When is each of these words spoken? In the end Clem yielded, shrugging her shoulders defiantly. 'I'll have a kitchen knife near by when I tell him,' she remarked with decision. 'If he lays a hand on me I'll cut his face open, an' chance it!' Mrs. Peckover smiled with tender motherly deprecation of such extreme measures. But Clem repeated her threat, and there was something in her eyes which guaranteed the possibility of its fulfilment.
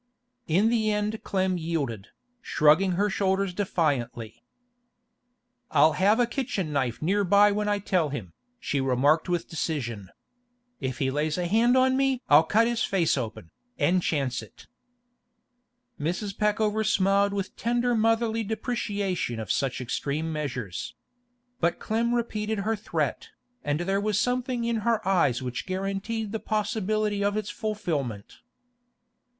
In 0.47 0.69
the 0.69 0.91
end 0.91 1.21
Clem 1.23 1.59
yielded, 1.59 2.07
shrugging 2.41 2.93
her 2.93 3.07
shoulders 3.07 3.53
defiantly. 3.53 4.41
'I'll 5.69 5.93
have 5.93 6.19
a 6.19 6.25
kitchen 6.25 6.73
knife 6.73 7.03
near 7.03 7.23
by 7.23 7.51
when 7.51 7.69
I 7.69 7.77
tell 7.77 8.09
him,' 8.09 8.33
she 8.59 8.81
remarked 8.81 9.29
with 9.29 9.47
decision. 9.47 10.09
'If 10.79 10.97
he 10.97 11.11
lays 11.11 11.37
a 11.37 11.45
hand 11.45 11.77
on 11.77 11.97
me 11.97 12.23
I'll 12.29 12.45
cut 12.45 12.65
his 12.65 12.83
face 12.83 13.15
open, 13.15 13.51
an' 13.77 13.99
chance 14.01 14.41
it!' 14.41 14.65
Mrs. 15.99 16.35
Peckover 16.35 16.83
smiled 16.83 17.31
with 17.31 17.55
tender 17.55 17.93
motherly 17.93 18.43
deprecation 18.43 19.39
of 19.39 19.51
such 19.51 19.79
extreme 19.79 20.33
measures. 20.33 20.95
But 21.59 21.77
Clem 21.77 22.15
repeated 22.15 22.61
her 22.61 22.75
threat, 22.75 23.29
and 23.63 23.81
there 23.81 24.01
was 24.01 24.19
something 24.19 24.63
in 24.63 24.77
her 24.77 25.07
eyes 25.07 25.43
which 25.43 25.67
guaranteed 25.67 26.31
the 26.31 26.39
possibility 26.39 27.23
of 27.23 27.37
its 27.37 27.51
fulfilment. 27.51 28.39